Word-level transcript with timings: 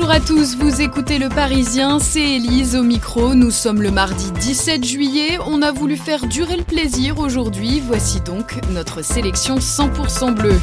Bonjour 0.00 0.14
à 0.14 0.20
tous, 0.20 0.56
vous 0.56 0.80
écoutez 0.80 1.18
Le 1.18 1.28
Parisien, 1.28 1.98
c'est 1.98 2.22
Élise 2.22 2.74
au 2.74 2.82
micro. 2.82 3.34
Nous 3.34 3.50
sommes 3.50 3.82
le 3.82 3.90
mardi 3.90 4.32
17 4.32 4.82
juillet. 4.82 5.38
On 5.44 5.60
a 5.60 5.72
voulu 5.72 5.98
faire 5.98 6.26
durer 6.26 6.56
le 6.56 6.64
plaisir 6.64 7.18
aujourd'hui. 7.18 7.82
Voici 7.86 8.22
donc 8.22 8.58
notre 8.72 9.02
sélection 9.04 9.56
100% 9.56 10.32
bleue. 10.32 10.58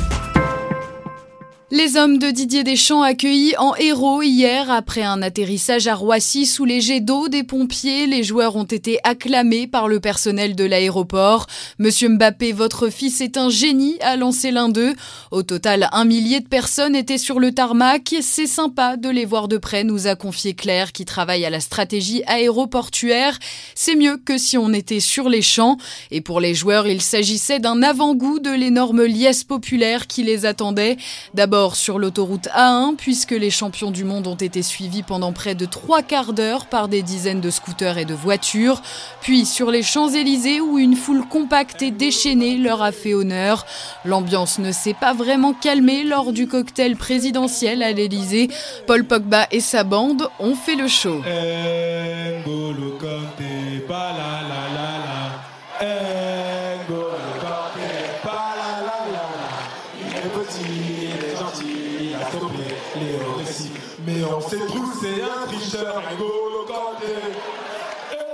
Les 1.70 1.98
hommes 1.98 2.18
de 2.18 2.32
Didier 2.32 2.64
Deschamps 2.64 3.02
accueillis 3.02 3.58
en 3.58 3.76
héros 3.76 4.22
hier 4.22 4.72
après 4.72 5.04
un 5.04 5.22
atterrissage 5.22 5.88
à 5.88 5.96
Roissy 5.96 6.46
sous 6.46 6.64
les 6.64 6.80
jets 6.80 7.02
d'eau 7.02 7.28
des 7.28 7.44
pompiers. 7.44 8.08
Les 8.08 8.24
joueurs 8.24 8.56
ont 8.56 8.64
été 8.64 9.00
acclamés 9.04 9.68
par 9.68 9.90
le 9.90 10.00
personnel 10.00 10.56
de 10.56 10.64
l'aéroport. 10.64 11.46
Monsieur 11.78 12.08
Mbappé, 12.08 12.54
votre 12.54 12.88
fils 12.88 13.20
est 13.20 13.36
un 13.36 13.50
génie, 13.50 13.98
a 14.00 14.16
lancé 14.16 14.52
l'un 14.52 14.70
d'eux. 14.70 14.94
Au 15.32 15.44
total, 15.44 15.90
un 15.92 16.06
millier 16.06 16.40
de 16.40 16.48
personnes 16.48 16.96
étaient 16.96 17.18
sur 17.18 17.38
le 17.38 17.52
tarmac. 17.52 18.16
C'est 18.22 18.48
sympa 18.48 18.96
de 18.96 19.10
les 19.10 19.26
voir 19.26 19.50
de 19.50 19.58
près, 19.58 19.84
nous 19.84 20.08
a 20.08 20.16
confié 20.16 20.54
Claire 20.54 20.94
qui 20.94 21.04
travaille 21.04 21.44
à 21.44 21.50
la 21.50 21.60
stratégie 21.60 22.24
aéroportuaire. 22.28 23.38
C'est 23.76 23.98
mieux 23.98 24.16
que 24.16 24.38
si 24.38 24.58
on 24.58 24.72
était 24.72 25.02
sur 25.02 25.28
les 25.28 25.42
champs. 25.42 25.76
Et 26.12 26.22
pour 26.22 26.40
les 26.40 26.56
joueurs, 26.56 26.88
il 26.88 27.02
s'agissait 27.02 27.60
d'un 27.60 27.84
avant-goût 27.84 28.40
de 28.40 28.52
l'énorme 28.52 29.04
liesse 29.04 29.44
populaire 29.44 30.08
qui 30.08 30.24
les 30.24 30.46
attendait. 30.46 30.96
D'abord, 31.34 31.57
sur 31.58 31.98
l'autoroute 31.98 32.48
A1 32.56 32.96
puisque 32.96 33.32
les 33.32 33.50
champions 33.50 33.92
du 33.92 34.04
monde 34.04 34.28
ont 34.28 34.36
été 34.36 34.62
suivis 34.62 35.04
pendant 35.04 35.34
près 35.34 35.56
de 35.56 35.66
trois 35.66 36.02
quarts 36.02 36.34
d'heure 36.34 36.68
par 36.68 36.88
des 36.88 37.02
dizaines 37.02 37.42
de 37.42 37.50
scooters 37.50 37.98
et 37.98 38.06
de 38.06 38.14
voitures, 38.14 38.82
puis 39.22 39.46
sur 39.46 39.72
les 39.72 39.82
Champs-Élysées 39.82 40.62
où 40.62 40.78
une 40.78 40.96
foule 40.96 41.28
compacte 41.28 41.82
et 41.82 41.92
déchaînée 41.92 42.58
leur 42.58 42.82
a 42.82 42.92
fait 42.92 43.14
honneur. 43.14 43.66
L'ambiance 44.06 44.60
ne 44.60 44.72
s'est 44.72 44.94
pas 44.94 45.14
vraiment 45.14 45.54
calmée 45.54 46.04
lors 46.04 46.32
du 46.32 46.48
cocktail 46.48 46.96
présidentiel 46.96 47.82
à 47.82 47.92
l'Élysée. 47.92 48.50
Paul 48.86 49.04
Pogba 49.04 49.48
et 49.52 49.60
sa 49.60 49.84
bande 49.84 50.30
ont 50.40 50.56
fait 50.56 50.76
le 50.76 50.88
show. 50.88 51.22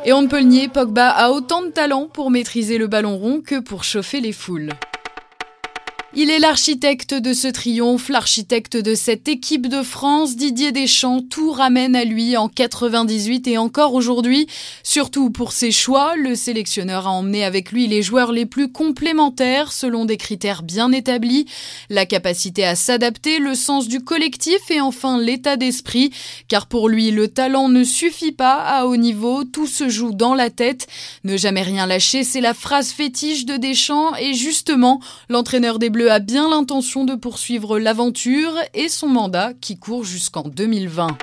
Et 0.06 0.12
on 0.12 0.22
ne 0.22 0.28
peut 0.28 0.40
le 0.40 0.46
nier, 0.46 0.68
Pogba 0.68 1.10
a 1.10 1.30
autant 1.32 1.62
de 1.62 1.70
talent 1.70 2.08
pour 2.12 2.30
maîtriser 2.30 2.78
le 2.78 2.88
ballon 2.88 3.18
rond 3.18 3.42
que 3.42 3.60
pour 3.60 3.84
chauffer 3.84 4.20
les 4.20 4.34
foules. 4.34 4.72
Il 6.16 6.30
est 6.30 6.38
l'architecte 6.38 7.16
de 7.16 7.34
ce 7.34 7.48
triomphe, 7.48 8.08
l'architecte 8.08 8.78
de 8.78 8.94
cette 8.94 9.28
équipe 9.28 9.66
de 9.66 9.82
France. 9.82 10.36
Didier 10.36 10.72
Deschamps, 10.72 11.24
tout 11.28 11.52
ramène 11.52 11.96
à 11.96 12.04
lui 12.06 12.38
en 12.38 12.50
98 12.50 13.48
et 13.48 13.58
encore 13.58 13.96
aujourd'hui. 13.96 14.46
Surtout 14.84 15.32
pour 15.32 15.54
ses 15.54 15.72
choix, 15.72 16.16
le 16.16 16.36
sélectionneur 16.36 17.08
a 17.08 17.10
emmené 17.10 17.44
avec 17.44 17.72
lui 17.72 17.88
les 17.88 18.04
joueurs 18.04 18.32
les 18.32 18.46
plus 18.46 18.72
complémentaires 18.72 19.72
selon 19.72 20.06
des 20.06 20.18
critères 20.18 20.62
bien 20.62 20.92
établis. 20.92 21.48
La 21.90 22.06
capacité 22.06 22.64
à 22.64 22.76
s'adapter, 22.76 23.40
le 23.40 23.56
sens 23.56 23.88
du 23.88 24.00
collectif 24.00 24.70
et 24.70 24.82
enfin 24.82 25.20
l'état 25.20 25.58
d'esprit. 25.58 26.12
Car 26.48 26.68
pour 26.68 26.90
lui, 26.90 27.10
le 27.10 27.28
talent 27.28 27.70
ne 27.70 27.84
suffit 27.84 28.34
pas 28.34 28.62
à 28.62 28.86
haut 28.86 28.98
niveau, 28.98 29.46
tout 29.46 29.68
se 29.68 29.90
joue 29.90 30.14
dans 30.14 30.36
la 30.36 30.52
tête. 30.52 30.86
Ne 31.24 31.38
jamais 31.38 31.64
rien 31.64 31.88
lâcher, 31.88 32.24
c'est 32.24 32.40
la 32.40 32.54
phrase 32.54 32.92
fétiche 32.92 33.46
de 33.46 33.58
Deschamps 33.58 34.16
et 34.18 34.36
justement, 34.36 35.00
l'entraîneur 35.28 35.80
des 35.80 35.90
Bleus 35.90 36.03
a 36.10 36.20
bien 36.20 36.50
l'intention 36.50 37.06
de 37.06 37.16
poursuivre 37.16 37.80
l'aventure 37.80 38.54
et 38.74 38.90
son 38.90 39.08
mandat 39.08 39.54
qui 39.60 39.78
court 39.78 40.04
jusqu'en 40.04 40.44
2020. 40.44 41.18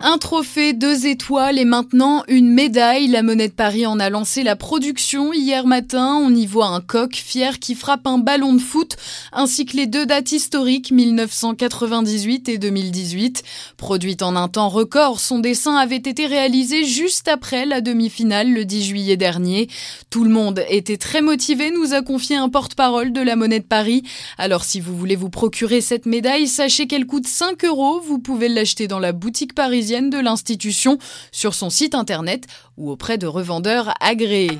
Un 0.00 0.16
trophée, 0.18 0.74
deux 0.74 1.08
étoiles 1.08 1.58
et 1.58 1.64
maintenant 1.64 2.22
une 2.28 2.52
médaille. 2.52 3.08
La 3.08 3.24
Monnaie 3.24 3.48
de 3.48 3.52
Paris 3.52 3.84
en 3.84 3.98
a 3.98 4.10
lancé 4.10 4.44
la 4.44 4.54
production 4.54 5.32
hier 5.32 5.66
matin. 5.66 6.14
On 6.22 6.32
y 6.32 6.46
voit 6.46 6.68
un 6.68 6.80
coq 6.80 7.16
fier 7.16 7.58
qui 7.58 7.74
frappe 7.74 8.06
un 8.06 8.18
ballon 8.18 8.52
de 8.52 8.60
foot, 8.60 8.94
ainsi 9.32 9.66
que 9.66 9.76
les 9.76 9.88
deux 9.88 10.06
dates 10.06 10.30
historiques 10.30 10.92
1998 10.92 12.48
et 12.48 12.58
2018. 12.58 13.42
Produite 13.76 14.22
en 14.22 14.36
un 14.36 14.46
temps 14.46 14.68
record, 14.68 15.18
son 15.18 15.40
dessin 15.40 15.74
avait 15.74 15.96
été 15.96 16.26
réalisé 16.26 16.84
juste 16.84 17.26
après 17.26 17.66
la 17.66 17.80
demi-finale 17.80 18.52
le 18.52 18.64
10 18.64 18.84
juillet 18.84 19.16
dernier. 19.16 19.68
Tout 20.10 20.22
le 20.22 20.30
monde 20.30 20.62
était 20.68 20.96
très 20.96 21.22
motivé, 21.22 21.72
nous 21.72 21.92
a 21.92 22.02
confié 22.02 22.36
un 22.36 22.48
porte-parole 22.48 23.12
de 23.12 23.20
la 23.20 23.34
Monnaie 23.34 23.58
de 23.58 23.64
Paris. 23.64 24.04
Alors 24.38 24.62
si 24.62 24.78
vous 24.78 24.96
voulez 24.96 25.16
vous 25.16 25.30
procurer 25.30 25.80
cette 25.80 26.06
médaille, 26.06 26.46
sachez 26.46 26.86
qu'elle 26.86 27.06
coûte 27.06 27.26
5 27.26 27.64
euros. 27.64 28.00
Vous 28.00 28.20
pouvez 28.20 28.48
l'acheter 28.48 28.86
dans 28.86 29.00
la 29.00 29.10
boutique 29.10 29.56
de 29.88 30.20
l'institution 30.20 30.98
sur 31.32 31.54
son 31.54 31.70
site 31.70 31.94
internet 31.94 32.44
ou 32.76 32.90
auprès 32.90 33.16
de 33.16 33.26
revendeurs 33.26 33.94
agréés. 34.00 34.58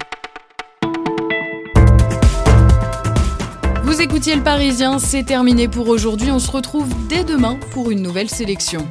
Vous 3.84 4.00
écoutiez 4.00 4.34
le 4.34 4.42
Parisien, 4.42 4.98
c'est 4.98 5.24
terminé 5.24 5.68
pour 5.68 5.88
aujourd'hui. 5.88 6.30
On 6.30 6.38
se 6.38 6.50
retrouve 6.50 6.88
dès 7.08 7.24
demain 7.24 7.58
pour 7.72 7.90
une 7.90 8.02
nouvelle 8.02 8.30
sélection. 8.30 8.86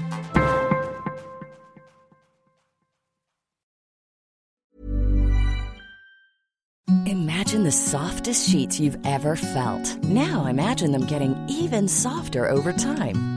Imagine 7.06 7.64
the 7.64 7.72
softest 7.72 8.50
sheets 8.50 8.80
you've 8.80 8.98
ever 9.06 9.36
felt. 9.36 9.98
Now 10.04 10.46
imagine 10.46 10.92
them 10.92 11.06
getting 11.06 11.36
even 11.48 11.88
softer 11.88 12.50
over 12.50 12.74
time. 12.74 13.37